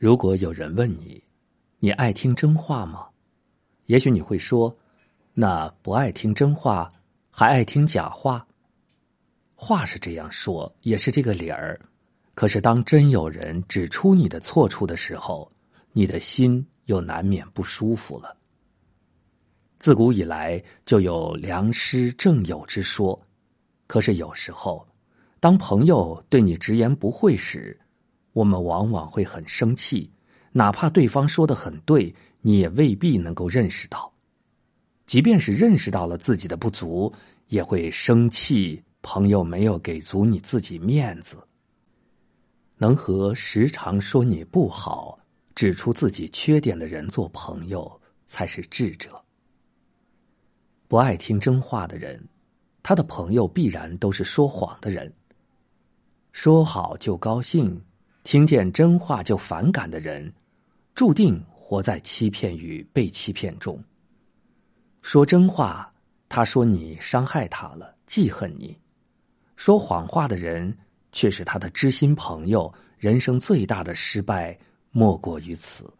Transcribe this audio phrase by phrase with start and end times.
[0.00, 1.22] 如果有人问你，
[1.78, 3.06] 你爱听真话吗？
[3.84, 4.74] 也许你会说，
[5.34, 6.88] 那不爱听真话，
[7.30, 8.48] 还爱听假话。
[9.54, 11.78] 话是这样说，也是这个理儿。
[12.32, 15.46] 可是当真有人指出你的错处的时候，
[15.92, 18.34] 你的心又难免不舒服了。
[19.78, 23.20] 自古以来就有良师正友之说，
[23.86, 24.88] 可是有时候，
[25.40, 27.78] 当朋友对你直言不讳时，
[28.32, 30.10] 我们往往会很生气，
[30.52, 34.12] 哪怕对方说的很对，你也未必能够认识到。
[35.06, 37.12] 即便是认识到了自己的不足，
[37.48, 41.36] 也会生气，朋友没有给足你自己面子。
[42.76, 45.18] 能和时常说你不好、
[45.54, 49.20] 指出自己缺点的人做朋友，才是智者。
[50.86, 52.24] 不爱听真话的人，
[52.82, 55.12] 他的朋友必然都是说谎的人。
[56.32, 57.80] 说好就高兴。
[58.22, 60.32] 听见真话就反感的人，
[60.94, 63.82] 注定活在欺骗与被欺骗中。
[65.02, 65.90] 说真话，
[66.28, 68.76] 他说你伤害他了，记恨你；
[69.56, 70.76] 说谎话的人，
[71.12, 72.72] 却是他的知心朋友。
[72.98, 74.56] 人生最大的失败，
[74.90, 75.90] 莫过于此。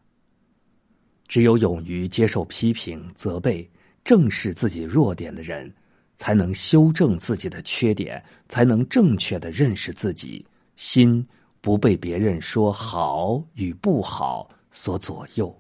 [1.27, 3.67] 只有勇于接受批评、责备，
[4.05, 5.73] 正视自己弱点的人，
[6.19, 10.45] 才能修正自己的缺点，才能正确的认识自己
[10.77, 11.27] 心。
[11.61, 15.55] 不被别人说好与不好所左右，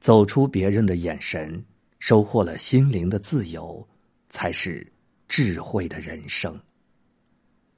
[0.00, 1.64] 走出别人的眼神，
[1.98, 3.86] 收获了心灵的自由，
[4.28, 4.86] 才是
[5.26, 6.58] 智慧的人生。